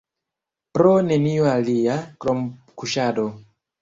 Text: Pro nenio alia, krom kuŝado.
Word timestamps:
Pro 0.77 0.93
nenio 1.09 1.45
alia, 1.51 1.99
krom 2.25 2.43
kuŝado. 2.83 3.29